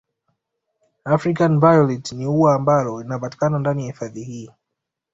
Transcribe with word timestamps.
African 1.05 1.59
violet 1.59 2.11
ni 2.13 2.27
ua 2.27 2.55
ambalo 2.55 3.01
linapatikana 3.01 3.59
ndani 3.59 3.81
ya 3.81 3.87
hifadhi 3.91 4.23
hii 4.23 4.51